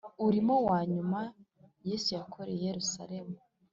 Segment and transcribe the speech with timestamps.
[0.19, 1.19] Umurimo wa nyuma
[1.89, 3.35] Yesu yakoreye i Yerusalemu